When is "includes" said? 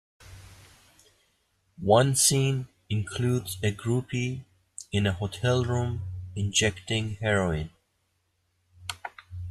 2.89-3.59